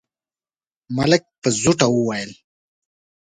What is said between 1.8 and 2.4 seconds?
وويل: